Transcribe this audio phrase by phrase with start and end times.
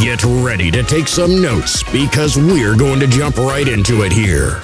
[0.00, 4.62] Get ready to take some notes because we're going to jump right into it here.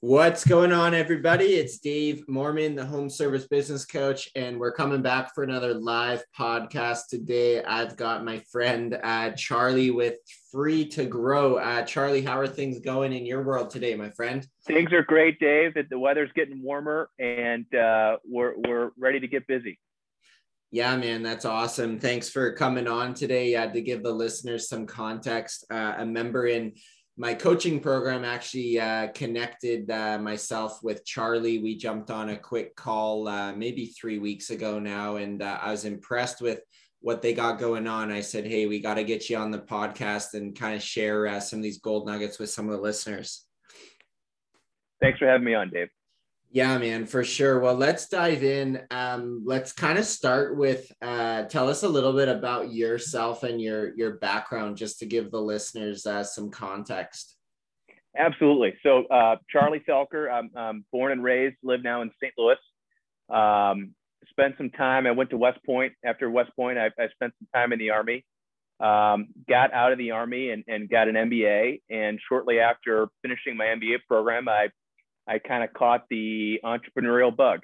[0.00, 1.56] What's going on, everybody?
[1.56, 6.24] It's Dave Mormon, the home service business coach, and we're coming back for another live
[6.38, 7.62] podcast today.
[7.62, 10.14] I've got my friend uh, Charlie with
[10.50, 11.56] Free to Grow.
[11.56, 14.46] Uh, Charlie, how are things going in your world today, my friend?
[14.64, 15.74] Things are great, Dave.
[15.90, 19.78] The weather's getting warmer, and uh, we're we're ready to get busy.
[20.72, 21.98] Yeah, man, that's awesome.
[21.98, 23.54] Thanks for coming on today.
[23.54, 26.72] Uh, to give the listeners some context, uh, a member in
[27.16, 31.58] my coaching program actually uh, connected uh, myself with Charlie.
[31.58, 35.70] We jumped on a quick call uh, maybe three weeks ago now, and uh, I
[35.70, 36.60] was impressed with
[37.00, 38.10] what they got going on.
[38.10, 41.26] I said, Hey, we got to get you on the podcast and kind of share
[41.26, 43.46] uh, some of these gold nuggets with some of the listeners.
[45.00, 45.88] Thanks for having me on, Dave.
[46.50, 47.60] Yeah, man, for sure.
[47.60, 48.80] Well, let's dive in.
[48.90, 53.60] Um, let's kind of start with uh, tell us a little bit about yourself and
[53.60, 57.36] your your background, just to give the listeners uh, some context.
[58.18, 58.74] Absolutely.
[58.82, 62.32] So, uh, Charlie Felker, I'm, I'm, born and raised, live now in St.
[62.38, 62.56] Louis.
[63.28, 63.94] Um,
[64.30, 65.06] spent some time.
[65.06, 65.92] I went to West Point.
[66.04, 68.24] After West Point, I, I spent some time in the Army.
[68.78, 71.82] Um, got out of the Army and, and got an MBA.
[71.90, 74.68] And shortly after finishing my MBA program, I
[75.28, 77.60] I kind of caught the entrepreneurial bug.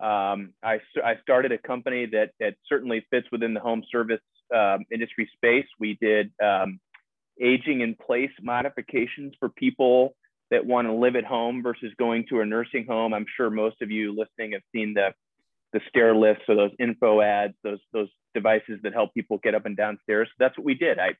[0.00, 4.20] Um, I, I started a company that, that certainly fits within the home service
[4.54, 5.66] um, industry space.
[5.78, 6.80] We did um,
[7.40, 10.14] aging in place modifications for people
[10.50, 13.14] that want to live at home versus going to a nursing home.
[13.14, 15.14] I'm sure most of you listening have seen the,
[15.72, 19.66] the stair lifts or those info ads, those, those devices that help people get up
[19.66, 20.28] and down stairs.
[20.30, 20.98] So that's what we did.
[20.98, 21.14] I,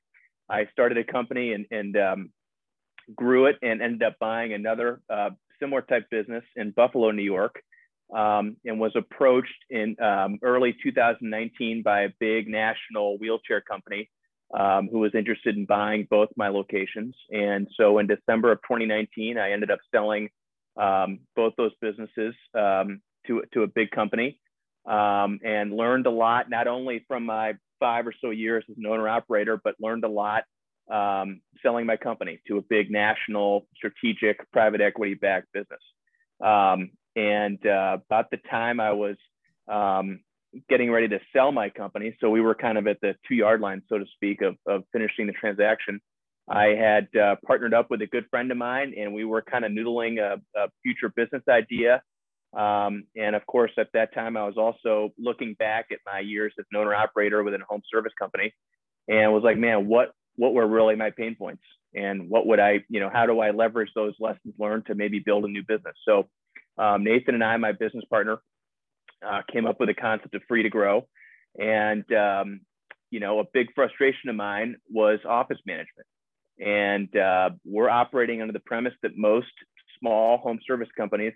[0.49, 2.31] I started a company and, and um,
[3.15, 7.63] grew it and ended up buying another uh, similar type business in Buffalo, New York,
[8.15, 14.11] um, and was approached in um, early 2019 by a big national wheelchair company
[14.59, 17.15] um, who was interested in buying both my locations.
[17.31, 20.29] And so in December of 2019, I ended up selling
[20.77, 24.39] um, both those businesses um, to, to a big company
[24.87, 28.87] um, and learned a lot, not only from my five or so years as an
[28.87, 30.45] owner operator, but learned a lot
[30.91, 35.81] um, selling my company to a big national strategic private equity backed business.
[36.43, 39.17] Um, and uh, about the time I was
[39.69, 40.21] um,
[40.69, 43.61] getting ready to sell my company, so we were kind of at the two yard
[43.61, 46.01] line, so to speak, of, of finishing the transaction.
[46.49, 49.65] I had uh, partnered up with a good friend of mine, and we were kind
[49.65, 52.03] of noodling a, a future business idea.
[52.55, 56.53] Um, and of course, at that time, I was also looking back at my years
[56.59, 58.53] as an owner operator within a home service company,
[59.09, 61.63] and was like, man, what what were really my pain points
[61.95, 65.21] and what would I, you know, how do I leverage those lessons learned to maybe
[65.21, 65.95] build a new business?
[66.07, 66.29] So
[66.77, 68.41] um, Nathan and I, my business partner,
[69.25, 71.07] uh, came up with a concept of free to grow.
[71.59, 72.61] And, um,
[73.11, 76.07] you know, a big frustration of mine was office management.
[76.59, 79.53] And uh, we're operating under the premise that most
[79.99, 81.33] small home service companies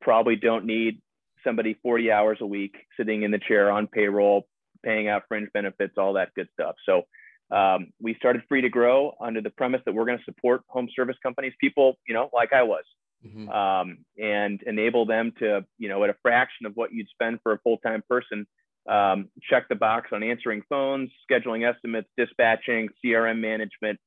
[0.00, 1.00] probably don't need
[1.42, 4.46] somebody 40 hours a week sitting in the chair on payroll,
[4.84, 6.76] paying out fringe benefits, all that good stuff.
[6.86, 7.02] So
[7.50, 10.88] um, we started Free to Grow under the premise that we're going to support home
[10.94, 12.84] service companies, people, you know, like I was,
[13.24, 13.48] mm-hmm.
[13.48, 17.52] um, and enable them to, you know, at a fraction of what you'd spend for
[17.52, 18.46] a full time person,
[18.88, 23.98] um, check the box on answering phones, scheduling estimates, dispatching, CRM management,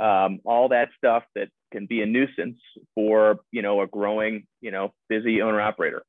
[0.00, 2.58] um, all that stuff that can be a nuisance
[2.94, 6.02] for, you know, a growing, you know, busy owner operator.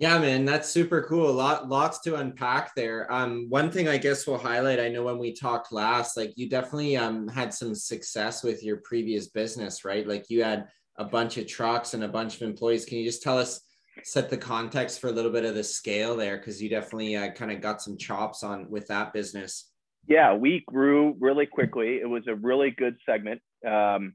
[0.00, 1.28] Yeah, man, that's super cool.
[1.28, 3.06] A lot, lots to unpack there.
[3.12, 4.80] Um, one thing I guess we'll highlight.
[4.80, 8.78] I know when we talked last, like you definitely um had some success with your
[8.78, 10.08] previous business, right?
[10.08, 12.86] Like you had a bunch of trucks and a bunch of employees.
[12.86, 13.60] Can you just tell us,
[14.02, 17.30] set the context for a little bit of the scale there, because you definitely uh,
[17.32, 19.70] kind of got some chops on with that business.
[20.08, 22.00] Yeah, we grew really quickly.
[22.00, 23.42] It was a really good segment.
[23.66, 24.14] Um,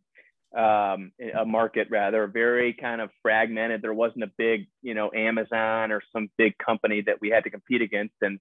[0.55, 3.81] um, a market rather very kind of fragmented.
[3.81, 7.49] There wasn't a big, you know, Amazon or some big company that we had to
[7.49, 8.15] compete against.
[8.21, 8.39] And,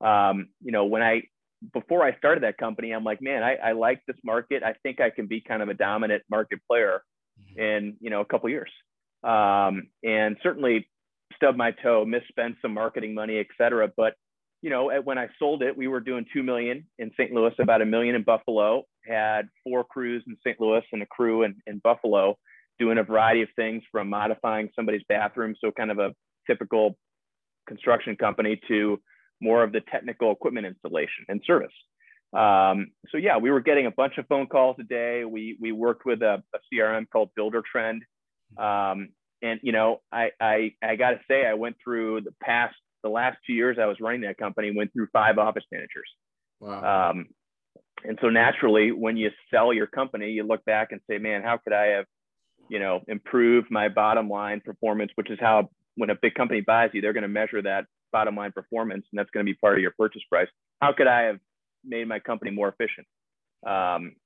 [0.00, 1.22] um, you know, when I,
[1.72, 4.64] before I started that company, I'm like, man, I, I like this market.
[4.64, 7.02] I think I can be kind of a dominant market player
[7.40, 7.60] mm-hmm.
[7.60, 8.70] in, you know, a couple years.
[9.22, 10.88] Um, and certainly
[11.36, 13.88] stub my toe, misspent some marketing money, et cetera.
[13.96, 14.14] But,
[14.62, 17.32] you know, when I sold it, we were doing 2 million in St.
[17.32, 18.84] Louis, about a million in Buffalo.
[19.06, 20.60] Had four crews in St.
[20.60, 22.36] Louis and a crew in, in Buffalo
[22.78, 26.12] doing a variety of things from modifying somebody's bathroom, so kind of a
[26.48, 26.96] typical
[27.68, 29.00] construction company, to
[29.40, 31.72] more of the technical equipment installation and service.
[32.32, 35.24] Um, so yeah, we were getting a bunch of phone calls a day.
[35.24, 38.00] We we worked with a, a CRM called Buildertrend,
[38.56, 39.10] um,
[39.42, 43.10] and you know, I I I got to say, I went through the past the
[43.10, 46.08] last two years I was running that company, went through five office managers.
[46.60, 47.10] Wow.
[47.10, 47.26] Um,
[48.04, 51.58] and so naturally, when you sell your company, you look back and say, man, how
[51.58, 52.04] could I have,
[52.68, 56.90] you know, improved my bottom line performance, which is how when a big company buys
[56.92, 59.76] you, they're going to measure that bottom line performance, and that's going to be part
[59.76, 60.48] of your purchase price.
[60.80, 61.38] How could I have
[61.84, 63.06] made my company more efficient?
[63.66, 64.16] Um,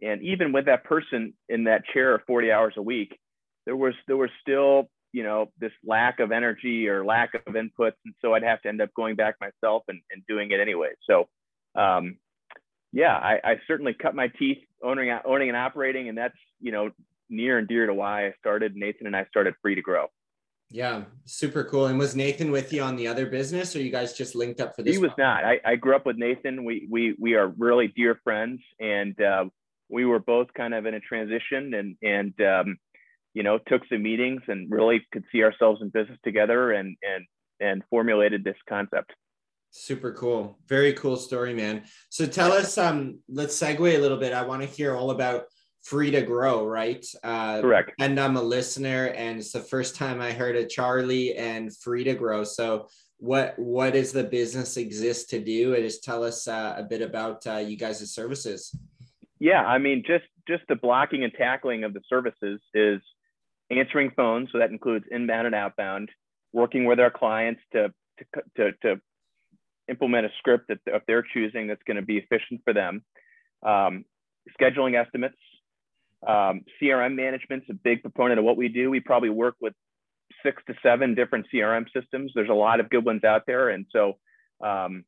[0.00, 3.18] and even with that person in that chair 40 hours a week,
[3.66, 7.92] there was there was still you know this lack of energy or lack of inputs,
[8.04, 10.90] and so I'd have to end up going back myself and, and doing it anyway.
[11.08, 11.28] So
[11.74, 12.16] um,
[12.92, 16.90] yeah, I, I, certainly cut my teeth owning owning and operating, and that's you know
[17.30, 18.76] near and dear to why I started.
[18.76, 20.06] Nathan and I started Free to Grow.
[20.70, 21.86] Yeah, super cool.
[21.86, 24.74] And was Nathan with you on the other business, or you guys just linked up
[24.74, 24.94] for this?
[24.94, 25.44] He was not.
[25.44, 26.64] I, I grew up with Nathan.
[26.64, 29.44] We we we are really dear friends, and uh,
[29.88, 32.78] we were both kind of in a transition, and and um,
[33.34, 37.26] you know took some meetings and really could see ourselves in business together, and and
[37.60, 39.12] and formulated this concept.
[39.72, 40.58] Super cool.
[40.68, 41.84] Very cool story, man.
[42.10, 44.34] So tell us, um, let's segue a little bit.
[44.34, 45.44] I want to hear all about
[45.82, 47.04] free to grow, right?
[47.24, 47.92] Uh, Correct.
[47.98, 52.04] And I'm a listener, and it's the first time I heard of Charlie and free
[52.04, 52.44] to grow.
[52.44, 55.74] So, what what does the business exist to do?
[55.74, 58.76] And just tell us uh, a bit about uh, you guys' services.
[59.38, 63.00] Yeah, I mean, just just the blocking and tackling of the services is
[63.70, 66.10] answering phones, so that includes inbound and outbound,
[66.52, 69.00] working with our clients to to to, to
[69.88, 73.02] implement a script that if they're choosing that's going to be efficient for them.
[73.64, 74.04] Um,
[74.60, 75.36] scheduling estimates,
[76.26, 78.90] um, CRM management's a big proponent of what we do.
[78.90, 79.74] We probably work with
[80.42, 82.32] six to seven different CRM systems.
[82.34, 84.18] There's a lot of good ones out there, and so
[84.64, 85.04] um,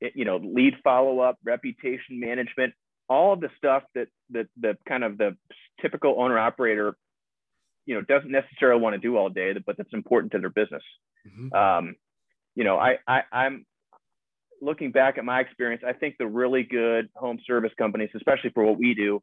[0.00, 2.74] it, you know, lead follow up, reputation management,
[3.08, 5.36] all of the stuff that that the kind of the
[5.80, 6.96] typical owner operator,
[7.84, 10.82] you know, doesn't necessarily want to do all day, but that's important to their business.
[11.26, 11.54] Mm-hmm.
[11.54, 11.96] Um,
[12.54, 13.66] you know, I, I I'm
[14.60, 18.64] looking back at my experience, I think the really good home service companies, especially for
[18.64, 19.22] what we do,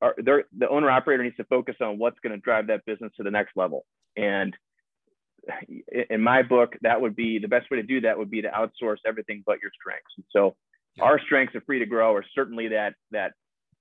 [0.00, 3.22] are the owner operator needs to focus on what's going to drive that business to
[3.22, 3.84] the next level.
[4.16, 4.56] And
[6.10, 8.48] in my book, that would be the best way to do that would be to
[8.48, 10.12] outsource everything but your strengths.
[10.16, 10.56] And so
[11.00, 13.32] our strengths of free to grow are certainly that that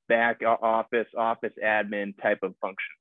[0.07, 2.94] back office, office admin type of function.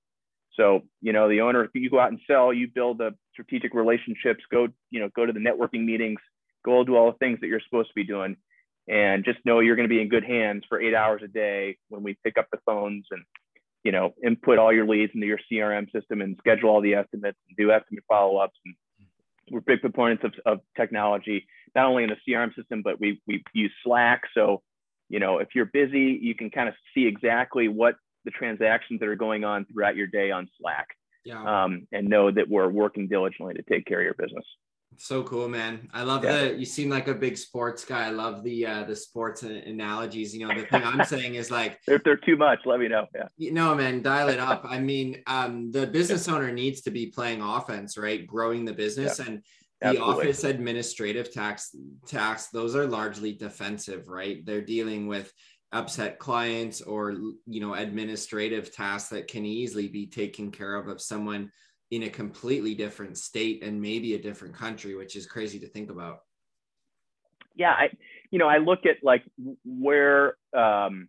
[0.54, 3.74] So, you know, the owner, if you go out and sell, you build the strategic
[3.74, 6.18] relationships, go, you know, go to the networking meetings,
[6.66, 8.36] go do all the things that you're supposed to be doing
[8.88, 11.76] and just know you're going to be in good hands for eight hours a day
[11.88, 13.22] when we pick up the phones and
[13.84, 17.38] you know input all your leads into your crm system and schedule all the estimates
[17.48, 18.58] and do estimate follow-ups.
[18.64, 18.74] And
[19.50, 23.42] we're big proponents of, of technology not only in the crm system but we, we
[23.54, 24.22] use slack.
[24.34, 24.62] So
[25.08, 29.08] you know if you're busy you can kind of see exactly what the transactions that
[29.08, 30.88] are going on throughout your day on slack
[31.24, 31.64] yeah.
[31.64, 34.44] um, and know that we're working diligently to take care of your business
[34.98, 35.88] so cool, man.
[35.92, 36.42] I love yeah.
[36.42, 38.06] the you seem like a big sports guy.
[38.06, 40.34] I love the uh the sports analogies.
[40.34, 43.06] You know, the thing I'm saying is like if they're too much, let me know.
[43.14, 43.28] Yeah.
[43.36, 44.64] You know, man, dial it up.
[44.68, 48.26] I mean, um the business owner needs to be playing offense, right?
[48.26, 49.26] Growing the business yeah.
[49.26, 49.42] and
[49.80, 50.14] the Absolutely.
[50.14, 51.76] office administrative tax
[52.06, 54.44] tax those are largely defensive, right?
[54.44, 55.32] They're dealing with
[55.72, 57.12] upset clients or
[57.46, 61.50] you know administrative tasks that can easily be taken care of of someone
[61.90, 65.90] in a completely different state and maybe a different country, which is crazy to think
[65.90, 66.18] about.
[67.54, 67.90] Yeah, I,
[68.30, 69.22] you know, I look at like
[69.64, 71.08] where um,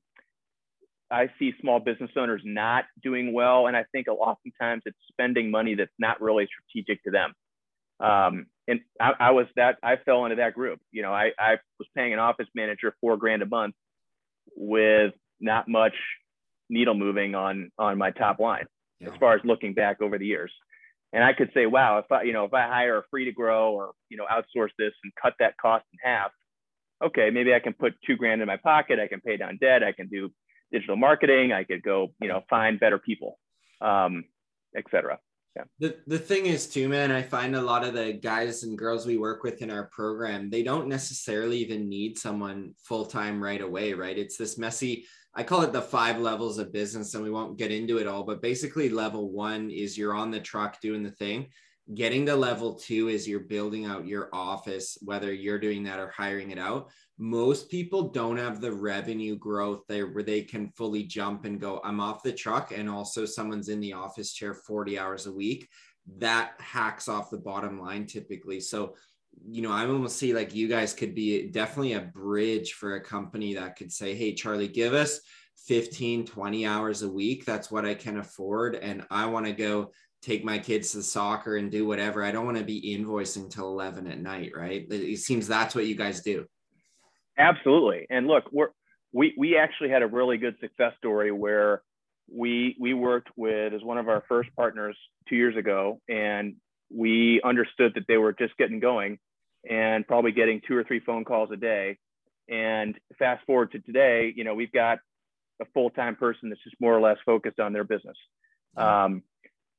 [1.11, 5.75] I see small business owners not doing well, and I think oftentimes it's spending money
[5.75, 7.33] that's not really strategic to them.
[7.99, 10.79] Um, and I, I, was that I fell into that group.
[10.91, 13.73] You know, I, I was paying an office manager four grand a month
[14.55, 15.95] with not much
[16.69, 18.65] needle moving on on my top line
[18.99, 19.09] yeah.
[19.09, 20.51] as far as looking back over the years.
[21.13, 23.31] And I could say, wow, if I, you know, if I hire a free to
[23.31, 26.31] grow or, you know, outsource this and cut that cost in half,
[27.03, 28.99] okay, maybe I can put two grand in my pocket.
[28.99, 29.83] I can pay down debt.
[29.83, 30.29] I can do
[30.71, 31.53] digital marketing.
[31.53, 33.39] I could go, you know, find better people,
[33.81, 34.25] um,
[34.75, 35.17] et cetera.
[35.79, 39.05] The, the thing is too, man, I find a lot of the guys and girls
[39.05, 43.93] we work with in our program, they don't necessarily even need someone full-time right away,
[43.93, 44.17] right?
[44.17, 47.71] It's this messy, I call it the five levels of business, and we won't get
[47.71, 51.47] into it all, but basically, level one is you're on the truck doing the thing.
[51.93, 56.09] Getting to level two is you're building out your office, whether you're doing that or
[56.09, 56.89] hiring it out.
[57.17, 61.81] Most people don't have the revenue growth there where they can fully jump and go,
[61.83, 65.67] I'm off the truck, and also someone's in the office chair 40 hours a week.
[66.19, 68.59] That hacks off the bottom line typically.
[68.59, 68.95] So,
[69.49, 73.03] you know, I almost see like you guys could be definitely a bridge for a
[73.03, 75.19] company that could say, Hey, Charlie, give us
[75.65, 77.45] 15, 20 hours a week.
[77.45, 78.75] That's what I can afford.
[78.75, 82.23] And I want to go take my kids to soccer and do whatever.
[82.23, 84.85] I don't want to be invoicing till 11 at night, right?
[84.89, 86.45] It seems that's what you guys do.
[87.37, 88.07] Absolutely.
[88.09, 88.69] And look, we're,
[89.13, 91.81] we, we actually had a really good success story where
[92.31, 94.97] we, we worked with as one of our first partners
[95.29, 96.55] two years ago, and
[96.93, 99.19] we understood that they were just getting going
[99.69, 101.97] and probably getting two or three phone calls a day.
[102.49, 104.99] And fast forward to today, you know, we've got
[105.61, 108.17] a full-time person that's just more or less focused on their business.
[108.77, 109.23] Um,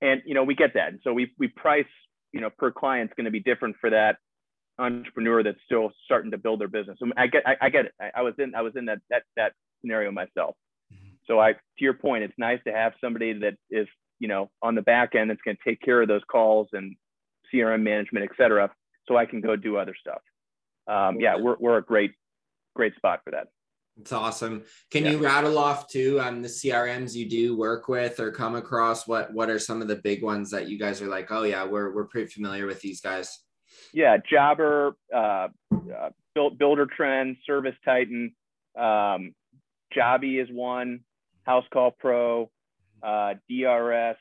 [0.00, 0.88] and you know, we get that.
[0.88, 1.86] And so we we price,
[2.32, 4.16] you know, per client's going to be different for that
[4.78, 6.98] entrepreneur that's still starting to build their business.
[7.16, 7.92] I get I, I get it.
[8.00, 10.56] I, I, was in I was in that that that scenario myself.
[10.92, 11.14] Mm-hmm.
[11.26, 14.74] So I to your point, it's nice to have somebody that is, you know, on
[14.74, 16.96] the back end that's going to take care of those calls and
[17.52, 18.70] CRM management, et cetera,
[19.06, 20.20] so I can go do other stuff.
[20.86, 22.12] Um, yeah, we're, we're a great,
[22.74, 23.48] great spot for that.
[24.00, 24.64] It's awesome.
[24.90, 25.12] Can yeah.
[25.12, 29.08] you rattle off too on um, the CRMs you do work with or come across?
[29.08, 31.64] What what are some of the big ones that you guys are like, oh yeah,
[31.64, 33.40] we're we're pretty familiar with these guys?
[33.92, 38.34] Yeah, Jobber, uh, uh, Buildertrend, Service Titan,
[38.76, 39.34] um,
[39.96, 41.00] Jobby is one,
[41.46, 42.50] Housecall Pro,
[43.02, 44.16] uh, DRS,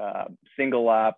[0.00, 0.24] uh,
[0.58, 1.14] SingleOps.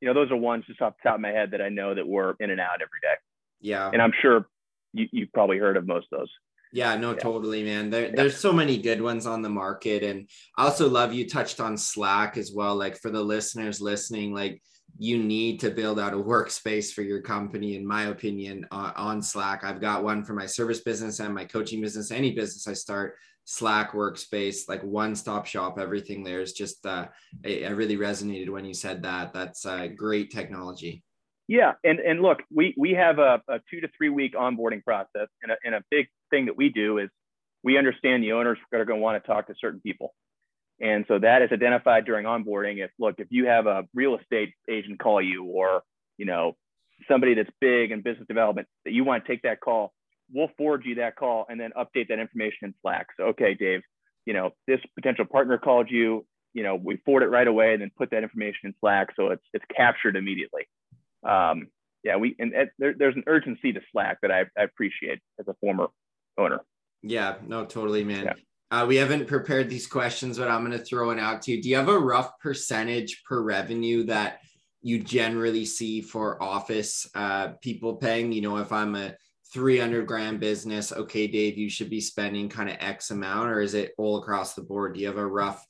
[0.00, 1.94] You know, those are ones just off the top of my head that I know
[1.94, 3.14] that we're in and out every day.
[3.60, 4.46] Yeah, and I'm sure
[4.92, 6.30] you, you've probably heard of most of those.
[6.74, 7.18] Yeah, no, yeah.
[7.18, 7.88] totally, man.
[7.88, 8.12] There, yeah.
[8.16, 10.02] There's so many good ones on the market.
[10.02, 10.28] And
[10.58, 12.74] I also love you touched on Slack as well.
[12.74, 14.60] Like for the listeners listening, like
[14.98, 19.22] you need to build out a workspace for your company, in my opinion, uh, on
[19.22, 19.64] Slack.
[19.64, 23.16] I've got one for my service business and my coaching business, any business I start.
[23.46, 27.08] Slack workspace, like one stop shop, everything there is just, uh,
[27.44, 29.34] I, I really resonated when you said that.
[29.34, 31.02] That's uh, great technology.
[31.46, 35.28] Yeah, and and look, we we have a, a two to three week onboarding process,
[35.42, 37.10] and a, and a big thing that we do is
[37.62, 40.14] we understand the owners are going to want to talk to certain people,
[40.80, 42.84] and so that is identified during onboarding.
[42.84, 45.82] If look, if you have a real estate agent call you, or
[46.18, 46.56] you know
[47.08, 49.92] somebody that's big in business development that you want to take that call,
[50.32, 53.08] we'll forward you that call and then update that information in Slack.
[53.16, 53.82] So okay, Dave,
[54.26, 56.26] you know this potential partner called you.
[56.52, 59.30] You know we forward it right away and then put that information in Slack so
[59.30, 60.68] it's it's captured immediately
[61.24, 61.68] um,
[62.02, 65.54] yeah, we and, there, there's an urgency to Slack that I, I, appreciate as a
[65.54, 65.88] former
[66.36, 66.60] owner.
[67.02, 68.24] Yeah, no, totally, man.
[68.24, 68.32] Yeah.
[68.70, 71.62] Uh, we haven't prepared these questions, but I'm going to throw it out to you.
[71.62, 74.40] Do you have a rough percentage per revenue that
[74.82, 78.32] you generally see for office uh, people paying?
[78.32, 79.14] You know, if I'm a
[79.52, 83.74] 300 grand business, okay, Dave, you should be spending kind of X amount, or is
[83.74, 84.94] it all across the board?
[84.94, 85.64] Do you have a rough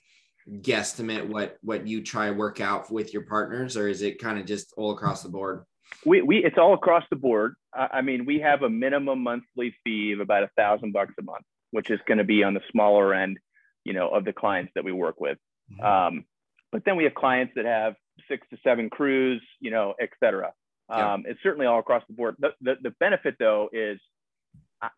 [0.48, 4.38] guesstimate what what you try to work out with your partners or is it kind
[4.38, 5.64] of just all across the board
[6.04, 10.12] we, we it's all across the board i mean we have a minimum monthly fee
[10.12, 13.14] of about a thousand bucks a month which is going to be on the smaller
[13.14, 13.38] end
[13.84, 15.38] you know of the clients that we work with
[15.72, 15.84] mm-hmm.
[15.84, 16.24] um,
[16.72, 17.94] but then we have clients that have
[18.28, 20.52] six to seven crews you know et cetera
[20.90, 21.14] yeah.
[21.14, 23.98] um, it's certainly all across the board the, the, the benefit though is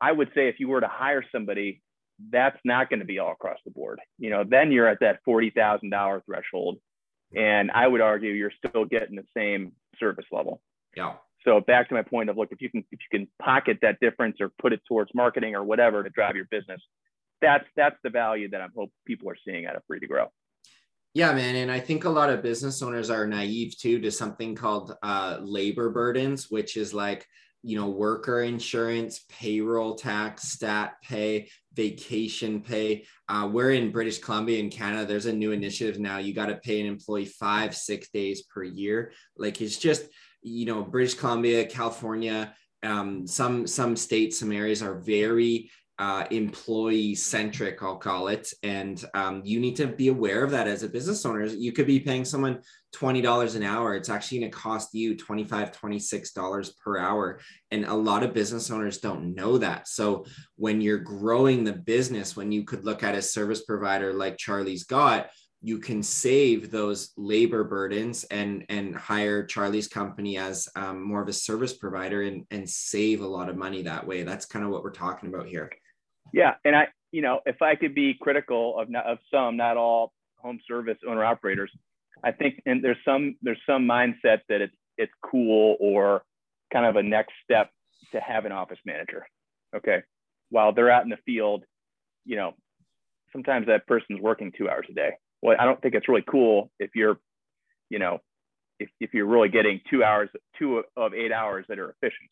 [0.00, 1.80] i would say if you were to hire somebody
[2.30, 4.00] that's not going to be all across the board.
[4.18, 6.78] You know, then you're at that $40,000 threshold.
[7.34, 10.62] And I would argue you're still getting the same service level.
[10.96, 11.14] Yeah.
[11.46, 14.00] So back to my point of look, if you can if you can pocket that
[14.00, 16.80] difference or put it towards marketing or whatever to drive your business,
[17.40, 20.26] that's that's the value that I'm hope people are seeing out of free to grow.
[21.14, 21.56] Yeah, man.
[21.56, 25.38] And I think a lot of business owners are naive too to something called uh,
[25.40, 27.26] labor burdens, which is like
[27.62, 33.04] you know, worker insurance, payroll tax, stat pay, vacation pay.
[33.28, 35.04] Uh, we're in British Columbia in Canada.
[35.04, 36.18] There's a new initiative now.
[36.18, 39.10] You got to pay an employee five, six days per year.
[39.36, 40.04] Like it's just,
[40.46, 47.14] you know, British Columbia, California, um, some some states, some areas are very uh, employee
[47.14, 48.52] centric, I'll call it.
[48.62, 51.44] And um, you need to be aware of that as a business owner.
[51.46, 52.60] You could be paying someone
[52.94, 53.94] $20 an hour.
[53.94, 57.40] It's actually going to cost you $25, $26 per hour.
[57.70, 59.88] And a lot of business owners don't know that.
[59.88, 60.26] So
[60.56, 64.84] when you're growing the business, when you could look at a service provider like Charlie's
[64.84, 65.30] got,
[65.66, 71.26] you can save those labor burdens and and hire Charlie's company as um, more of
[71.26, 74.22] a service provider and and save a lot of money that way.
[74.22, 75.72] That's kind of what we're talking about here.
[76.32, 79.76] Yeah, and I, you know, if I could be critical of not, of some, not
[79.76, 81.72] all home service owner operators,
[82.22, 86.22] I think, and there's some there's some mindset that it's it's cool or
[86.72, 87.70] kind of a next step
[88.12, 89.26] to have an office manager.
[89.74, 90.02] Okay.
[90.50, 91.64] While they're out in the field,
[92.24, 92.54] you know,
[93.32, 95.10] sometimes that person's working two hours a day.
[95.42, 97.18] Well, I don't think it's really cool if you're,
[97.90, 98.20] you know,
[98.78, 100.28] if, if you're really getting two hours,
[100.58, 102.30] two of eight hours that are efficient.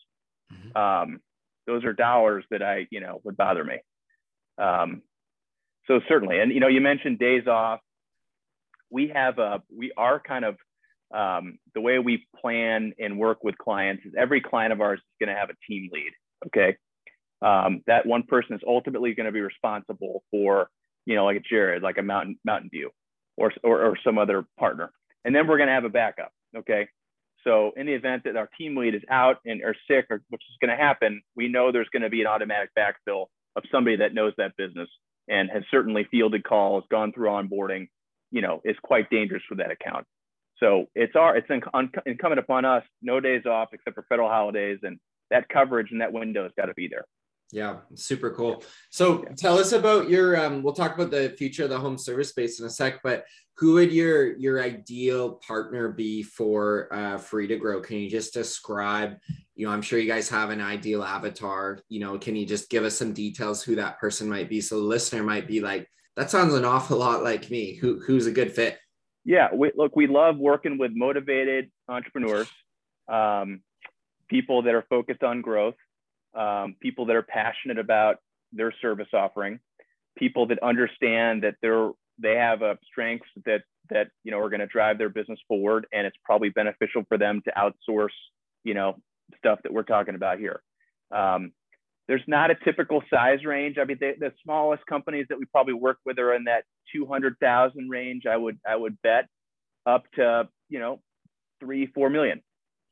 [0.53, 0.77] Mm-hmm.
[0.77, 1.21] Um,
[1.67, 3.79] those are dollars that I, you know, would bother me.
[4.59, 5.03] Um,
[5.87, 7.81] so certainly, and you know, you mentioned days off.
[8.91, 10.57] We have a, we are kind of
[11.15, 15.27] um, the way we plan and work with clients is every client of ours is
[15.27, 16.13] going to have a team lead.
[16.47, 16.77] Okay,
[17.43, 20.69] um, that one person is ultimately going to be responsible for,
[21.07, 22.91] you know, like a Jared, like a Mountain Mountain View,
[23.37, 24.91] or or, or some other partner,
[25.25, 26.33] and then we're going to have a backup.
[26.57, 26.89] Okay,
[27.45, 30.43] so in the event that our team lead is out and or sick, or which
[30.51, 33.97] is going to happen, we know there's going to be an automatic backfill of somebody
[33.97, 34.89] that knows that business
[35.29, 37.89] and has certainly fielded calls, gone through onboarding,
[38.31, 40.07] you know, is quite dangerous for that account.
[40.59, 41.49] So it's our it's
[42.07, 44.99] incumbent upon us, no days off except for federal holidays, and
[45.31, 47.05] that coverage and that window has got to be there.
[47.55, 48.65] Yeah, super cool.
[48.91, 49.35] So yeah.
[49.37, 52.59] tell us about your um we'll talk about the future of the home service space
[52.59, 57.57] in a sec, but who would your your ideal partner be for uh free to
[57.57, 57.81] grow?
[57.81, 59.19] Can you just describe,
[59.55, 62.71] you know, I'm sure you guys have an ideal avatar, you know, can you just
[62.71, 65.89] give us some details who that person might be so the listener might be like
[66.17, 67.77] that sounds an awful lot like me.
[67.77, 68.79] Who who's a good fit?
[69.25, 72.51] Yeah, we, look, we love working with motivated entrepreneurs,
[73.09, 73.63] um,
[74.29, 75.77] people that are focused on growth
[76.35, 78.17] um, people that are passionate about
[78.53, 79.61] their service offering,
[80.17, 84.61] people that understand that they're they have a strengths that that you know are going
[84.61, 88.15] to drive their business forward, and it's probably beneficial for them to outsource
[88.65, 88.97] you know
[89.39, 90.63] stuff that we're talking about here.
[91.11, 91.53] Um,
[92.07, 93.77] there's not a typical size range.
[93.81, 96.65] I mean, the, smallest companies that we probably work with are in that
[96.95, 98.25] 200,000 range.
[98.27, 99.27] I would I would bet
[99.87, 101.01] up to you know
[101.61, 102.43] three four million.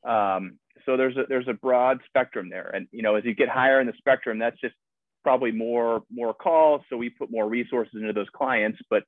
[0.07, 2.71] Um, so there's a there's a broad spectrum there.
[2.73, 4.75] And you know as you get higher in the spectrum that's just
[5.23, 6.81] probably more more calls.
[6.89, 8.79] So we put more resources into those clients.
[8.89, 9.03] But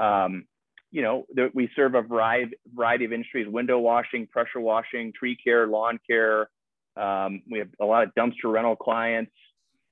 [0.00, 0.44] um,
[0.90, 5.36] you know the, we serve a variety variety of industries window washing pressure washing tree
[5.36, 6.48] care lawn care.
[6.96, 9.32] Um, we have a lot of dumpster rental clients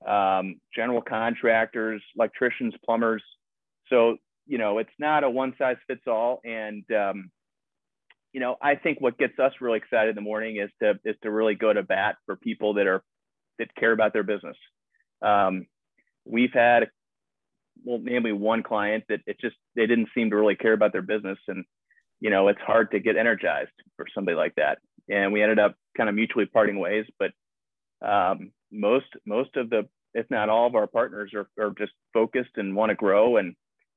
[0.06, 3.22] um, general contractors electricians plumbers.
[3.88, 6.40] So you know it's not a one size fits all.
[6.44, 7.30] And um,
[8.36, 11.16] you know, I think what gets us really excited in the morning is to is
[11.22, 13.02] to really go to bat for people that are
[13.58, 14.58] that care about their business.
[15.22, 15.64] Um,
[16.26, 16.90] we've had,
[17.82, 21.00] well, namely one client that it just they didn't seem to really care about their
[21.00, 21.64] business, and
[22.20, 24.80] you know, it's hard to get energized for somebody like that.
[25.08, 27.30] And we ended up kind of mutually parting ways, but
[28.06, 32.56] um, most most of the if not all of our partners are, are just focused
[32.56, 33.56] and want to grow and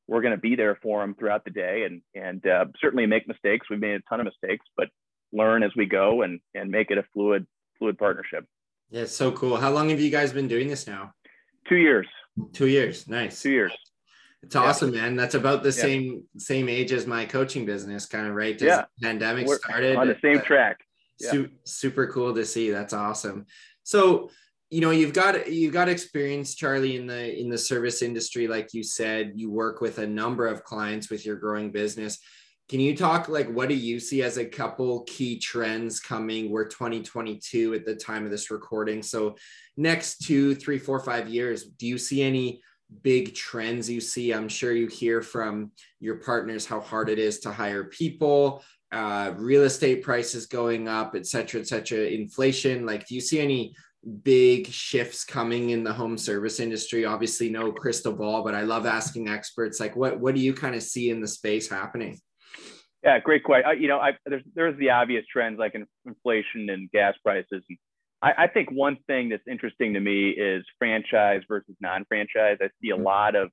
[0.09, 3.27] we're going to be there for them throughout the day and and uh, certainly make
[3.27, 3.67] mistakes.
[3.69, 4.89] We've made a ton of mistakes, but
[5.31, 7.45] learn as we go and and make it a fluid
[7.77, 8.45] fluid partnership.
[8.89, 9.55] Yeah, it's so cool.
[9.55, 11.13] How long have you guys been doing this now?
[11.69, 12.07] Two years.
[12.53, 13.07] Two years.
[13.07, 13.41] Nice.
[13.41, 13.71] Two years.
[14.41, 15.15] It's awesome, man.
[15.15, 15.83] That's about the yeah.
[15.83, 18.59] same same age as my coaching business, kind of right.
[18.59, 18.85] Yeah.
[19.01, 20.79] pandemic We're started on the same track.
[21.19, 21.31] Yeah.
[21.31, 22.71] Su- super cool to see.
[22.71, 23.45] That's awesome.
[23.83, 24.31] So
[24.69, 28.73] you know you've got you've got experience charlie in the in the service industry like
[28.73, 32.19] you said you work with a number of clients with your growing business.
[32.69, 36.51] Can you talk like what do you see as a couple key trends coming?
[36.51, 39.01] We're 2022 at the time of this recording.
[39.01, 39.35] So
[39.75, 42.61] next two three four five years do you see any
[43.01, 44.31] big trends you see?
[44.33, 49.33] I'm sure you hear from your partners how hard it is to hire people uh,
[49.37, 52.85] real estate prices going up et cetera et cetera inflation.
[52.85, 53.73] Like do you see any
[54.23, 57.05] big shifts coming in the home service industry.
[57.05, 60.75] Obviously no crystal ball but i love asking experts like what what do you kind
[60.75, 62.17] of see in the space happening?
[63.03, 67.15] Yeah great question you know I, there's there's the obvious trends like inflation and gas
[67.23, 67.63] prices.
[67.67, 67.77] And
[68.21, 72.57] I, I think one thing that's interesting to me is franchise versus non-franchise.
[72.61, 73.03] I see a mm-hmm.
[73.03, 73.49] lot of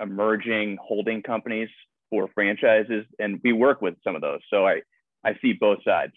[0.00, 1.68] emerging holding companies
[2.10, 4.40] for franchises and we work with some of those.
[4.50, 4.82] So i
[5.24, 6.12] i see both sides.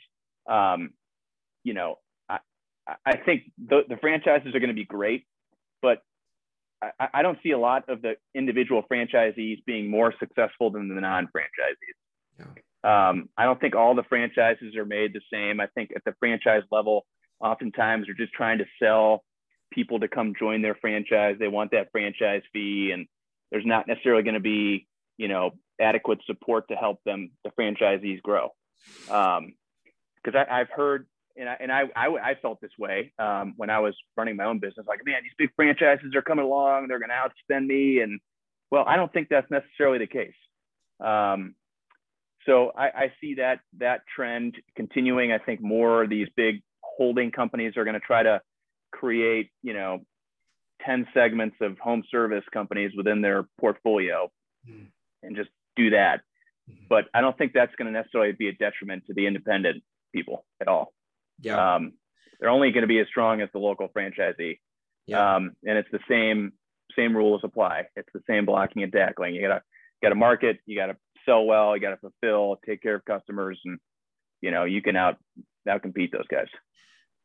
[0.47, 0.91] Um,
[1.63, 1.95] you know
[3.05, 5.25] I think the, the franchises are going to be great,
[5.81, 5.99] but
[6.81, 10.99] I, I, don't see a lot of the individual franchisees being more successful than the
[10.99, 12.39] non-franchisees.
[12.39, 12.45] Yeah.
[12.83, 15.61] Um, I don't think all the franchises are made the same.
[15.61, 17.05] I think at the franchise level,
[17.39, 19.23] oftentimes they're just trying to sell
[19.71, 21.37] people to come join their franchise.
[21.39, 23.07] They want that franchise fee, and
[23.51, 28.21] there's not necessarily going to be, you know, adequate support to help them, the franchisees
[28.21, 28.49] grow.
[29.05, 33.69] Because um, I've heard and I, and I, I, I felt this way um, when
[33.69, 34.85] I was running my own business.
[34.87, 37.15] Like, man, these big franchises are coming along; they're going to
[37.55, 37.99] outspend me.
[38.01, 38.19] And
[38.71, 40.33] well, I don't think that's necessarily the case.
[41.03, 41.55] Um,
[42.45, 45.31] so I, I, see that that trend continuing.
[45.31, 48.41] I think more of these big holding companies are going to try to
[48.91, 49.99] create, you know,
[50.85, 54.29] 10 segments of home service companies within their portfolio
[54.69, 54.87] mm.
[55.23, 56.21] and just do that.
[56.69, 56.85] Mm-hmm.
[56.89, 60.45] But I don't think that's going to necessarily be a detriment to the independent people
[60.61, 60.93] at all.
[61.41, 61.75] Yeah.
[61.75, 61.93] Um,
[62.39, 64.59] they're only going to be as strong as the local franchisee.
[65.07, 65.35] Yeah.
[65.35, 66.53] Um, and it's the same
[66.95, 67.85] same rules apply.
[67.95, 69.35] It's the same blocking and tackling.
[69.35, 69.61] You gotta
[70.01, 73.79] gotta market, you gotta sell well, you gotta fulfill, take care of customers, and
[74.41, 75.17] you know you can out
[75.67, 76.47] out compete those guys.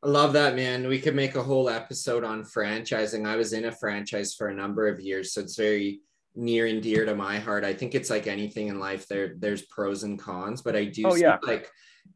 [0.01, 0.87] I love that, man.
[0.87, 3.27] We could make a whole episode on franchising.
[3.27, 5.99] I was in a franchise for a number of years, so it's very
[6.35, 7.65] near and dear to my heart.
[7.65, 9.07] I think it's like anything in life.
[9.07, 11.37] There, there's pros and cons, but I do oh, see yeah.
[11.43, 11.69] like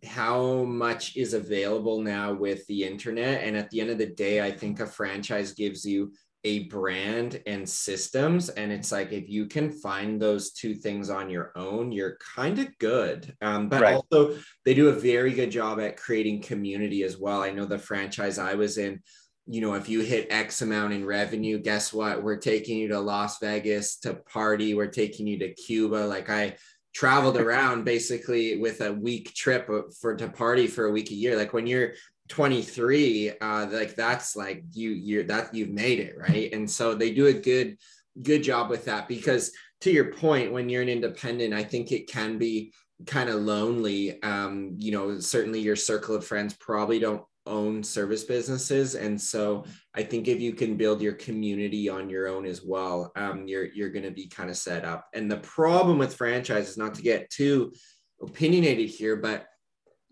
[0.05, 3.43] how much is available now with the internet.
[3.43, 6.11] And at the end of the day, I think a franchise gives you
[6.45, 8.49] a brand and systems.
[8.49, 12.59] And it's like if you can find those two things on your own you're kind
[12.59, 13.33] of good.
[13.41, 13.95] Um, but right.
[13.95, 17.41] also they do a very good job at creating community as well.
[17.41, 19.01] I know the franchise i was in
[19.45, 22.21] you know if you hit x amount in revenue guess what?
[22.21, 24.73] We're taking you to las vegas to party.
[24.73, 25.95] We're taking you to cuba.
[25.95, 26.55] Like i
[26.93, 31.35] traveled around basically with a week trip for to party for a week a year.
[31.35, 31.93] Like when you're
[32.29, 36.53] 23 uh like that's like you you're that you've made it right?
[36.53, 37.77] And so they do a good
[38.21, 39.51] good job with that because
[39.81, 42.71] to your point when you're an independent i think it can be
[43.05, 44.21] kind of lonely.
[44.23, 49.65] Um you know certainly your circle of friends probably don't own service businesses and so
[49.95, 53.65] i think if you can build your community on your own as well um you're
[53.73, 57.01] you're going to be kind of set up and the problem with franchises not to
[57.01, 57.73] get too
[58.21, 59.45] opinionated here but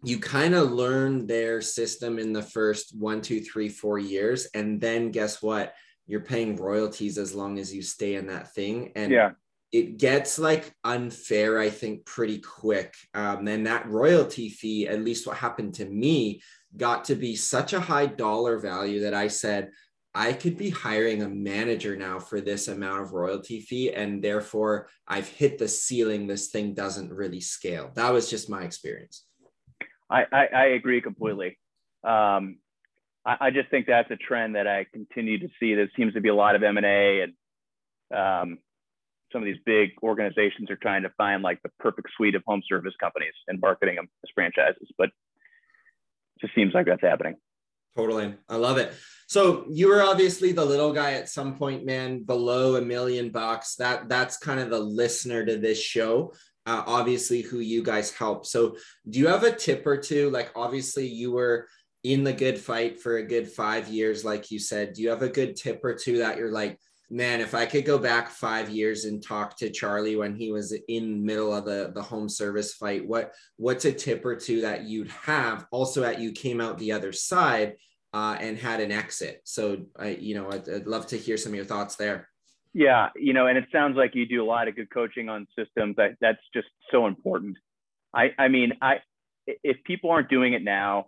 [0.04, 4.48] you kind of learn their system in the first one, two, three, four years.
[4.54, 5.74] And then guess what?
[6.08, 8.92] You're paying royalties as long as you stay in that thing.
[8.96, 9.32] And yeah.
[9.72, 12.96] it gets like unfair, I think, pretty quick.
[13.14, 16.42] Um, and that royalty fee, at least what happened to me,
[16.78, 19.72] got to be such a high dollar value that I said,
[20.14, 23.94] I could be hiring a manager now for this amount of royalty fee.
[23.94, 26.28] And therefore, I've hit the ceiling.
[26.28, 27.92] This thing doesn't really scale.
[27.96, 29.26] That was just my experience.
[30.10, 31.58] I, I, I agree completely.
[32.04, 32.58] Um,
[33.26, 35.76] I, I, just think that's a trend that I continue to see.
[35.76, 37.34] There seems to be a lot of M and A, and
[38.14, 38.58] um,
[39.32, 42.62] some of these big organizations are trying to find like the perfect suite of home
[42.68, 44.90] service companies and marketing them as franchises.
[44.98, 45.12] But
[46.42, 47.36] just seems like that's happening.
[47.96, 48.94] Totally, I love it.
[49.28, 53.76] So you were obviously the little guy at some point, man, below a million bucks.
[53.76, 56.34] That that's kind of the listener to this show
[56.66, 58.46] uh, obviously who you guys help.
[58.46, 58.78] So
[59.10, 60.30] do you have a tip or two?
[60.30, 61.68] Like obviously you were
[62.04, 64.94] in the good fight for a good five years, like you said.
[64.94, 66.80] Do you have a good tip or two that you're like,
[67.12, 70.74] man, if I could go back five years and talk to Charlie when he was
[70.88, 74.86] in middle of the, the home service fight, what what's a tip or two that
[74.86, 75.66] you'd have?
[75.72, 77.76] Also, at you came out the other side
[78.14, 79.42] uh, and had an exit.
[79.44, 82.30] So I, you know, I'd, I'd love to hear some of your thoughts there.
[82.74, 85.46] Yeah, you know, and it sounds like you do a lot of good coaching on
[85.58, 85.98] systems.
[85.98, 87.58] That that's just so important.
[88.16, 89.00] I I mean, I
[89.46, 91.08] if people aren't doing it now,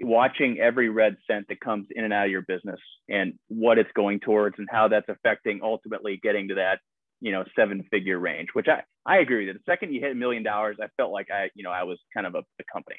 [0.00, 3.90] watching every red cent that comes in and out of your business and what it's
[3.94, 6.80] going towards and how that's affecting ultimately getting to that
[7.20, 10.14] you know seven figure range which i i agree with the second you hit a
[10.14, 12.96] million dollars i felt like i you know i was kind of a, a company.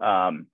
[0.00, 0.46] Um,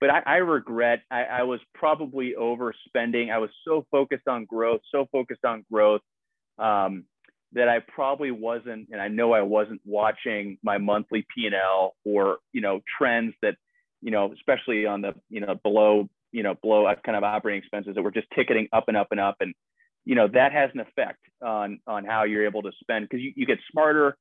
[0.00, 3.32] but I, I regret I, I was probably overspending.
[3.32, 6.02] I was so focused on growth so focused on growth
[6.60, 7.04] um,
[7.52, 12.60] that I probably wasn't, and I know I wasn't watching my monthly P&L or, you
[12.60, 13.56] know, trends that,
[14.02, 17.94] you know, especially on the, you know, below, you know, below kind of operating expenses
[17.94, 19.36] that were just ticketing up and up and up.
[19.40, 19.54] And,
[20.04, 23.32] you know, that has an effect on, on how you're able to spend because you,
[23.36, 24.16] you get smarter.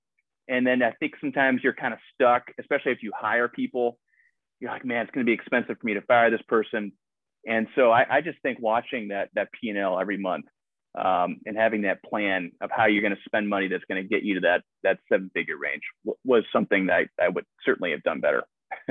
[0.48, 3.98] And then I think sometimes you're kind of stuck, especially if you hire people.
[4.60, 6.92] You're like, man, it's going to be expensive for me to fire this person.
[7.46, 10.46] And so I, I just think watching that that P&L every month
[10.98, 14.08] um, and having that plan of how you're going to spend money that's going to
[14.08, 15.84] get you to that that seven figure range
[16.26, 18.44] was something that I, I would certainly have done better.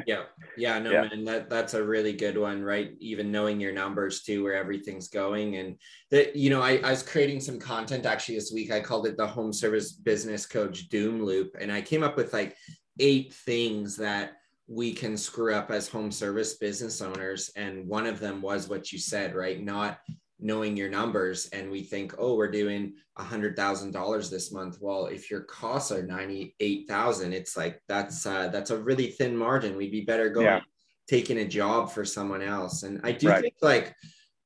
[0.07, 0.25] Yeah,
[0.57, 1.03] yeah, no, yeah.
[1.03, 2.93] man, that that's a really good one, right?
[3.01, 5.77] Even knowing your numbers too, where everything's going, and
[6.11, 8.71] that you know, I, I was creating some content actually this week.
[8.71, 12.33] I called it the Home Service Business Coach Doom Loop, and I came up with
[12.33, 12.57] like
[12.99, 14.33] eight things that
[14.67, 18.93] we can screw up as home service business owners, and one of them was what
[18.93, 19.63] you said, right?
[19.63, 19.99] Not
[20.41, 24.79] knowing your numbers and we think oh we're doing a hundred thousand dollars this month.
[24.81, 29.77] Well if your costs are 98,000 it's like that's uh, that's a really thin margin.
[29.77, 30.61] We'd be better going yeah.
[31.09, 32.83] taking a job for someone else.
[32.85, 33.43] And i do right.
[33.43, 33.95] think like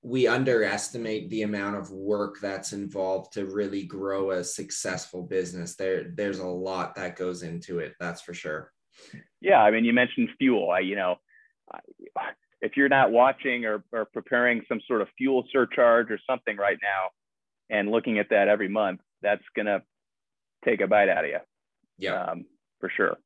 [0.03, 5.77] we underestimate the amount of work that's involved to really grow a successful business.
[5.77, 8.73] There there's a lot that goes into it that's for sure.
[9.41, 10.71] Yeah i mean you mentioned fuel.
[10.71, 11.17] I you know
[12.63, 16.79] if you're not watching or, or preparing some sort of fuel surcharge or something right
[16.81, 17.11] now,
[17.69, 19.83] and looking at that every month, that's gonna
[20.65, 21.39] take a bite out of you.
[21.99, 22.47] Yeah, um,
[22.81, 23.19] for sure.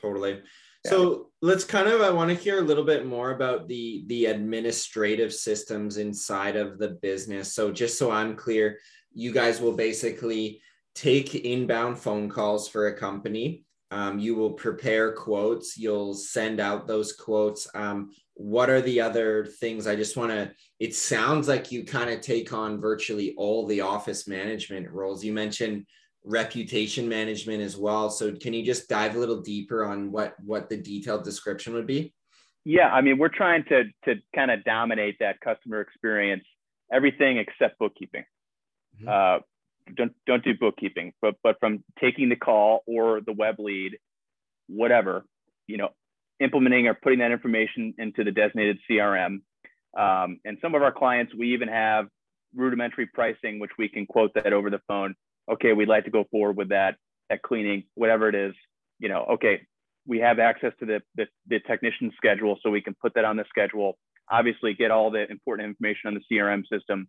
[0.00, 0.42] Totally.
[0.86, 4.26] So let's kind of I want to hear a little bit more about the the
[4.26, 7.54] administrative systems inside of the business.
[7.54, 8.78] So just so I'm clear,
[9.12, 10.60] you guys will basically
[10.94, 13.64] take inbound phone calls for a company.
[13.90, 15.78] Um, you will prepare quotes.
[15.78, 17.66] You'll send out those quotes.
[17.74, 19.86] Um, what are the other things?
[19.86, 20.52] I just want to.
[20.80, 25.24] It sounds like you kind of take on virtually all the office management roles.
[25.24, 25.86] You mentioned
[26.24, 28.10] reputation management as well.
[28.10, 31.86] So can you just dive a little deeper on what what the detailed description would
[31.86, 32.12] be?
[32.64, 36.44] Yeah, I mean, we're trying to to kind of dominate that customer experience,
[36.92, 38.24] everything except bookkeeping.
[39.00, 39.08] Mm-hmm.
[39.08, 39.40] Uh,
[39.96, 43.98] don't don't do bookkeeping, but but from taking the call or the web lead,
[44.66, 45.24] whatever,
[45.66, 45.90] you know,
[46.40, 49.40] implementing or putting that information into the designated CRM.
[49.96, 52.06] Um, and some of our clients, we even have
[52.54, 55.14] rudimentary pricing, which we can quote that over the phone
[55.50, 56.96] okay, we'd like to go forward with that,
[57.30, 58.54] that cleaning, whatever it is,
[58.98, 59.60] you know, okay,
[60.06, 63.36] we have access to the, the, the technician schedule, so we can put that on
[63.36, 63.98] the schedule,
[64.30, 67.08] obviously get all the important information on the CRM system.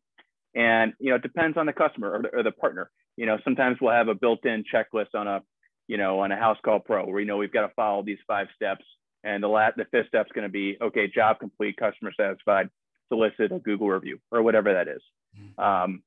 [0.55, 2.89] And, you know, it depends on the customer or the, or the partner.
[3.17, 5.41] You know, sometimes we'll have a built-in checklist on a,
[5.87, 8.47] you know, on a Housecall Pro where, you know, we've got to follow these five
[8.55, 8.85] steps.
[9.25, 12.69] And the last, the fifth step is going to be, okay, job complete, customer satisfied,
[13.09, 15.01] solicit a Google review or whatever that is.
[15.37, 15.61] Mm-hmm.
[15.61, 16.03] Um,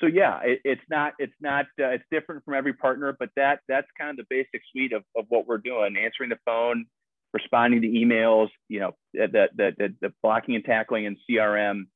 [0.00, 3.60] so yeah, it, it's not it's not uh, it's different from every partner, but that
[3.68, 6.86] that's kind of the basic suite of, of what we're doing: answering the phone,
[7.32, 11.86] responding to emails, you know, the the the, the blocking and tackling and CRM,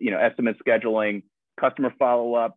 [0.00, 1.22] you know, estimate scheduling,
[1.60, 2.56] customer follow up.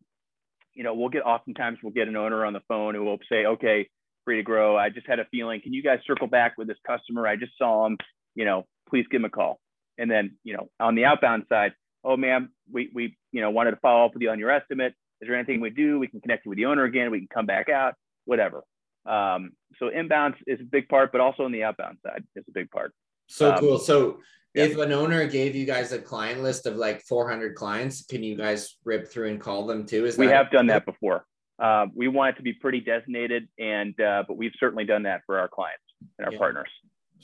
[0.74, 3.46] You know, we'll get oftentimes we'll get an owner on the phone who will say,
[3.46, 3.90] okay,
[4.26, 4.78] free to grow.
[4.78, 5.62] I just had a feeling.
[5.62, 7.28] Can you guys circle back with this customer?
[7.28, 7.98] I just saw him.
[8.36, 9.60] You know, please give him a call.
[9.98, 13.72] And then, you know, on the outbound side, oh man, we, we you know wanted
[13.72, 14.94] to follow up with you on your estimate.
[15.22, 16.00] Is there anything we do?
[16.00, 17.12] We can connect you with the owner again.
[17.12, 17.94] We can come back out,
[18.26, 18.64] whatever.
[19.06, 22.52] Um, so inbound is a big part, but also on the outbound side is a
[22.52, 22.94] big part.
[23.28, 23.80] So um, cool.
[23.80, 24.20] So
[24.54, 24.66] yeah.
[24.66, 28.36] if an owner gave you guys a client list of like 400 clients, can you
[28.36, 30.06] guys rip through and call them too?
[30.06, 31.26] Is we have done that before.
[31.62, 35.22] Uh, we want it to be pretty designated, and uh, but we've certainly done that
[35.28, 35.84] for our clients
[36.18, 36.40] and our yeah.
[36.40, 36.70] partners.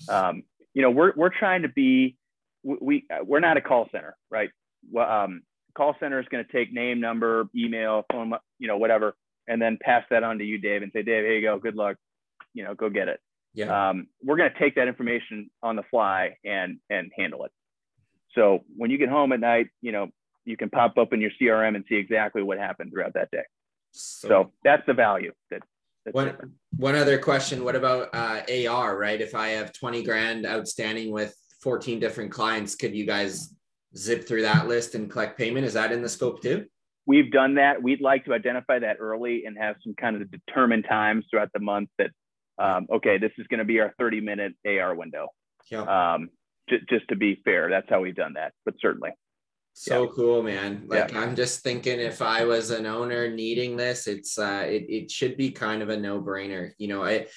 [0.08, 2.18] Um, you know, we're we're trying to be
[2.64, 4.52] we we're not a call center, right?
[4.96, 5.42] um,
[5.76, 9.16] call center is going to take name, number, email, phone, you know, whatever,
[9.48, 11.60] and then pass that on to you, Dave, and say, Dave, here you go.
[11.60, 11.98] Good luck.
[12.54, 13.20] You know, go get it.
[13.54, 13.90] Yeah.
[13.90, 17.52] Um, we're going to take that information on the fly and and handle it.
[18.36, 20.10] So when you get home at night, you know,
[20.46, 23.44] you can pop up in your CRM and see exactly what happened throughout that day.
[23.98, 25.62] So, so that's the value that.
[26.12, 27.66] One, one other question.
[27.66, 29.20] What about uh, AR, right?
[29.20, 33.54] If I have 20 grand outstanding with 14 different clients, could you guys
[33.96, 35.66] zip through that list and collect payment?
[35.66, 36.66] Is that in the scope too?
[37.06, 37.82] We've done that.
[37.82, 41.60] We'd like to identify that early and have some kind of determined times throughout the
[41.60, 42.12] month that,
[42.58, 45.28] um, okay, this is going to be our 30 minute AR window.
[45.72, 45.82] Yeah.
[45.82, 46.30] Um,
[46.70, 49.12] j- just to be fair, that's how we've done that, but certainly.
[49.80, 50.10] So yeah.
[50.16, 50.86] cool, man.
[50.88, 51.20] Like yeah.
[51.20, 55.38] I'm just thinking if I was an owner needing this, it's uh it, it should
[55.38, 56.72] be kind of a no-brainer.
[56.80, 57.28] You know, I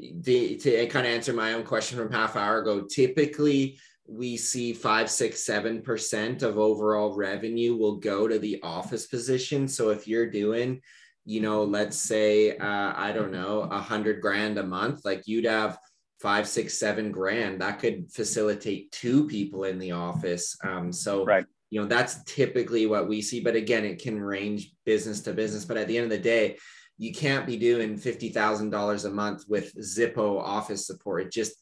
[0.00, 3.78] the to kind of answer my own question from half hour ago, typically
[4.08, 9.68] we see five, six, seven percent of overall revenue will go to the office position.
[9.68, 10.80] So if you're doing,
[11.24, 15.46] you know, let's say, uh, I don't know, a hundred grand a month, like you'd
[15.46, 15.78] have
[16.20, 20.56] five, six, seven grand that could facilitate two people in the office.
[20.64, 21.46] Um, so, right.
[21.74, 23.40] You know, that's typically what we see.
[23.40, 25.64] But again, it can range business to business.
[25.64, 26.56] But at the end of the day,
[26.98, 31.22] you can't be doing $50,000 a month with Zippo office support.
[31.22, 31.56] It just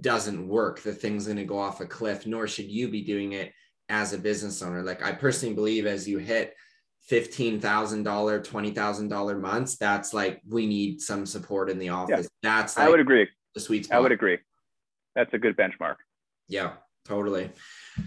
[0.00, 3.32] doesn't work, the thing's going to go off a cliff, nor should you be doing
[3.32, 3.52] it
[3.88, 4.84] as a business owner.
[4.84, 6.54] Like I personally believe as you hit
[7.10, 7.60] $15,000,
[8.04, 12.28] $20,000 months, that's like, we need some support in the office.
[12.40, 13.26] Yeah, that's, like I would agree.
[13.56, 13.96] The sweet spot.
[13.96, 14.38] I would agree.
[15.16, 15.96] That's a good benchmark.
[16.46, 16.74] Yeah,
[17.06, 17.50] totally.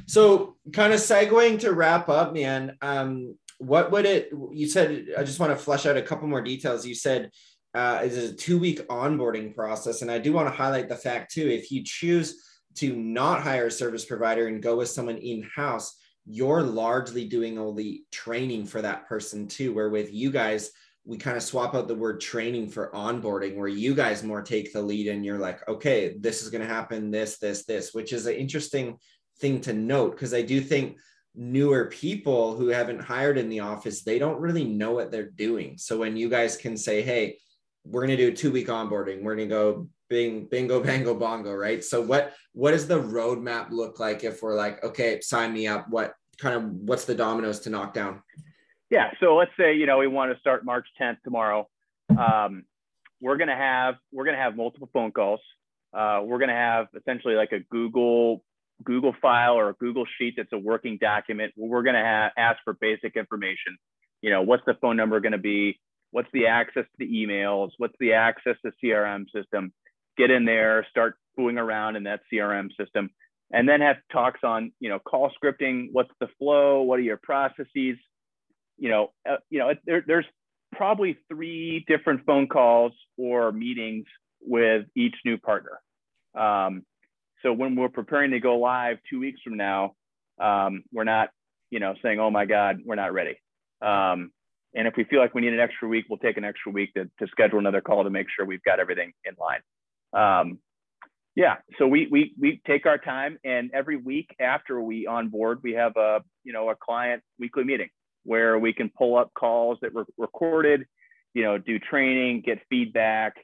[0.05, 5.23] So kind of segueing to wrap up, man, um, what would it, you said, I
[5.23, 6.85] just want to flesh out a couple more details.
[6.85, 7.31] You said
[7.73, 10.01] uh, is a two week onboarding process.
[10.01, 12.41] And I do want to highlight the fact too, if you choose
[12.75, 17.57] to not hire a service provider and go with someone in house, you're largely doing
[17.57, 19.73] all the training for that person too.
[19.73, 20.71] Where with you guys,
[21.05, 24.73] we kind of swap out the word training for onboarding, where you guys more take
[24.73, 28.13] the lead and you're like, okay, this is going to happen, this, this, this, which
[28.13, 28.97] is an interesting
[29.39, 30.97] thing to note because I do think
[31.35, 35.77] newer people who haven't hired in the office, they don't really know what they're doing.
[35.77, 37.38] So when you guys can say, hey,
[37.85, 39.23] we're going to do a two week onboarding.
[39.23, 41.83] We're going to go bing, bingo, bango, bongo, right?
[41.83, 45.89] So what what does the roadmap look like if we're like, okay, sign me up?
[45.89, 48.21] What kind of what's the dominoes to knock down?
[48.89, 49.12] Yeah.
[49.19, 51.67] So let's say you know we want to start March 10th tomorrow.
[52.17, 52.63] Um,
[53.21, 55.41] we're gonna have we're gonna have multiple phone calls.
[55.93, 58.43] Uh, we're gonna have essentially like a Google
[58.84, 61.54] Google file or a Google sheet that's a working document.
[61.58, 63.78] We're gonna have, ask for basic information.
[64.21, 65.80] You know, what's the phone number gonna be?
[66.12, 67.71] What's the access to the emails?
[67.78, 69.73] What's the access to CRM system?
[70.17, 73.10] Get in there, start fooling around in that CRM system,
[73.52, 75.89] and then have talks on you know call scripting.
[75.91, 76.82] What's the flow?
[76.82, 77.97] What are your processes?
[78.79, 80.25] You know, uh, you know, there, there's
[80.73, 84.05] probably three different phone calls or meetings
[84.41, 85.79] with each new partner.
[86.37, 86.83] Um,
[87.43, 89.95] so when we're preparing to go live two weeks from now,
[90.39, 91.29] um, we're not,
[91.69, 93.35] you know, saying, "Oh my God, we're not ready."
[93.81, 94.31] Um,
[94.75, 96.93] and if we feel like we need an extra week, we'll take an extra week
[96.93, 99.61] to, to schedule another call to make sure we've got everything in line.
[100.13, 100.59] Um,
[101.35, 105.73] yeah, so we we we take our time, and every week after we onboard, we
[105.73, 107.89] have a you know a client weekly meeting
[108.23, 110.86] where we can pull up calls that were recorded,
[111.34, 113.36] you know, do training, get feedback,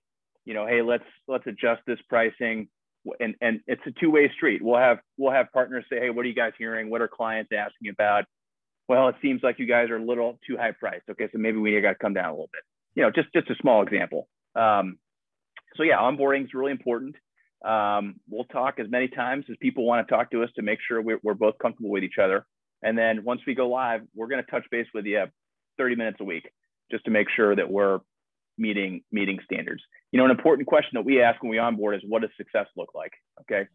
[0.46, 2.68] you know, hey, let's let's adjust this pricing.
[3.20, 4.62] And and it's a two-way street.
[4.64, 6.90] We'll have we'll have partners say, hey, what are you guys hearing?
[6.90, 8.26] What are clients asking about?
[8.88, 11.10] Well, it seems like you guys are a little too high priced.
[11.10, 12.62] Okay, so maybe we got to come down a little bit.
[12.96, 14.28] You know, just just a small example.
[14.56, 14.98] Um,
[15.76, 17.16] so yeah, onboarding is really important.
[17.64, 20.80] Um, we'll talk as many times as people want to talk to us to make
[20.88, 22.46] sure we're, we're both comfortable with each other.
[22.84, 25.26] And then once we go live, we're going to touch base with you
[25.78, 26.50] 30 minutes a week
[26.92, 28.00] just to make sure that we're
[28.58, 29.82] meeting meeting standards.
[30.12, 32.68] You know, an important question that we ask when we onboard is what does success
[32.78, 33.12] look like?
[33.42, 33.68] Okay.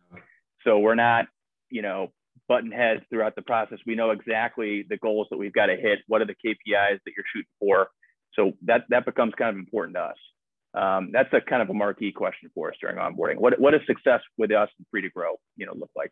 [0.65, 1.27] So we're not,
[1.71, 2.09] you know,
[2.49, 3.79] button heads throughout the process.
[3.87, 6.01] We know exactly the goals that we've got to hit.
[6.07, 7.89] What are the KPIs that you're shooting for?
[8.35, 10.17] So that that becomes kind of important to us.
[10.73, 13.39] Um, that's a kind of a marquee question for us during onboarding.
[13.39, 16.11] What what does success with us and Free 2 Grow, you know, look like?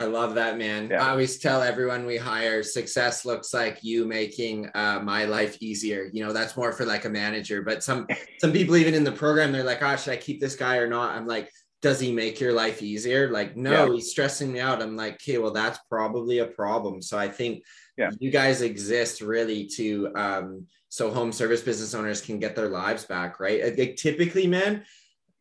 [0.00, 0.88] I love that, man.
[0.90, 1.04] Yeah.
[1.04, 6.08] I always tell everyone we hire success looks like you making uh, my life easier.
[6.10, 7.60] You know, that's more for like a manager.
[7.60, 8.08] But some
[8.40, 10.88] some people even in the program, they're like, "Oh, should I keep this guy or
[10.88, 13.92] not?" I'm like, "Does he make your life easier?" Like, no, yeah.
[13.92, 14.80] he's stressing me out.
[14.80, 17.62] I'm like, "Okay, well, that's probably a problem." So I think
[17.98, 18.10] yeah.
[18.18, 23.04] you guys exist really to um, so home service business owners can get their lives
[23.04, 23.78] back, right?
[23.78, 24.82] Like, typically, man,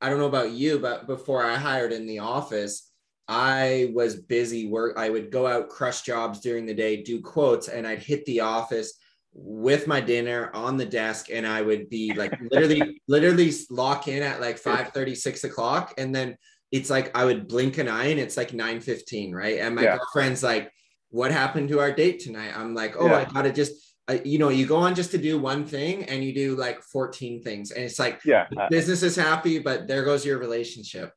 [0.02, 2.89] I don't know about you, but before I hired in the office
[3.30, 4.98] I was busy work.
[4.98, 8.40] I would go out, crush jobs during the day, do quotes, and I'd hit the
[8.40, 8.96] office
[9.34, 14.24] with my dinner on the desk and I would be like literally, literally lock in
[14.24, 15.94] at like 5 30, 6 o'clock.
[16.00, 16.38] And then
[16.72, 19.60] it's like I would blink an eye and it's like 9 15, right?
[19.60, 19.98] And my yeah.
[19.98, 20.72] girlfriend's like,
[21.12, 22.58] What happened to our date tonight?
[22.58, 23.20] I'm like, Oh, yeah.
[23.20, 23.74] I gotta just
[24.08, 26.82] uh, you know, you go on just to do one thing and you do like
[26.82, 27.70] 14 things.
[27.70, 31.14] And it's like, yeah, business is happy, but there goes your relationship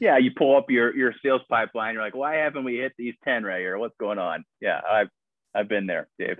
[0.00, 1.94] yeah, you pull up your your sales pipeline.
[1.94, 3.78] You're like, why haven't we hit these ten right here?
[3.78, 4.44] What's going on?
[4.60, 5.08] Yeah, I've
[5.54, 6.38] I've been there, Dave.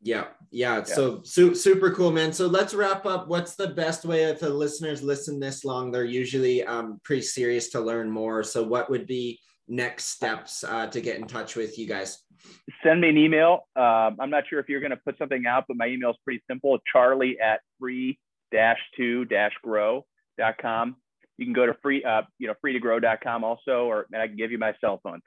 [0.00, 0.78] Yeah, yeah.
[0.78, 0.84] yeah.
[0.84, 2.32] So su- super cool, man.
[2.32, 3.28] So let's wrap up.
[3.28, 5.90] What's the best way if the listeners listen this long?
[5.90, 8.44] They're usually um, pretty serious to learn more.
[8.44, 12.18] So what would be next steps uh, to get in touch with you guys?
[12.84, 13.66] Send me an email.
[13.74, 16.16] Um, I'm not sure if you're going to put something out, but my email is
[16.24, 16.78] pretty simple.
[16.90, 18.18] Charlie at free
[18.52, 20.96] dash two dash grow.com.
[21.38, 24.50] You can go to free, uh, you know, freetogrow.com also, or and I can give
[24.50, 25.22] you my cell phone,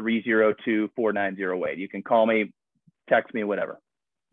[0.00, 1.76] 314-302-4908.
[1.76, 2.52] You can call me,
[3.08, 3.78] text me, whatever.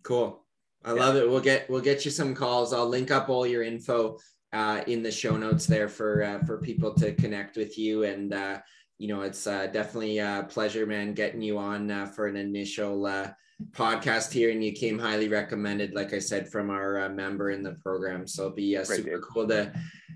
[0.03, 0.41] Cool.
[0.86, 0.99] I yeah.
[0.99, 1.29] love it.
[1.29, 2.73] We'll get we'll get you some calls.
[2.73, 4.17] I'll link up all your info
[4.53, 8.03] uh, in the show notes there for uh, for people to connect with you.
[8.03, 8.60] And uh,
[8.97, 13.05] you know, it's uh, definitely a pleasure, man, getting you on uh, for an initial
[13.05, 13.29] uh,
[13.71, 14.49] podcast here.
[14.49, 18.27] And you came highly recommended, like I said, from our uh, member in the program.
[18.27, 19.71] So it'll be uh, super cool to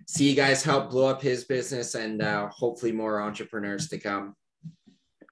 [0.07, 4.35] see you guys help blow up his business and uh, hopefully more entrepreneurs to come.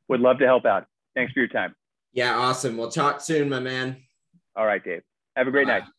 [0.07, 0.85] Would love to help out.
[1.15, 1.75] Thanks for your time.
[2.13, 2.77] Yeah, awesome.
[2.77, 3.97] We'll talk soon, my man.
[4.55, 5.01] All right, Dave.
[5.35, 5.79] Have a great Bye.
[5.79, 5.89] night.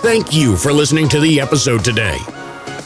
[0.00, 2.18] Thank you for listening to the episode today.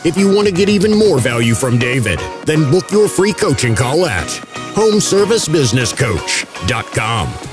[0.04, 3.76] If you want to get even more value from David, then book your free coaching
[3.76, 4.26] call at
[4.74, 7.51] homeservicebusinesscoach.com.